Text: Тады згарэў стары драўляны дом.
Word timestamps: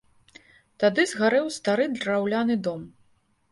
Тады 0.83 1.05
згарэў 1.11 1.53
стары 1.59 1.85
драўляны 1.99 2.59
дом. 2.69 2.81